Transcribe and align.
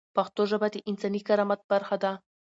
پښتو 0.15 0.41
ژبه 0.51 0.67
د 0.71 0.75
انساني 0.89 1.21
کرامت 1.27 1.61
برخه 1.71 1.95
ده. 2.03 2.11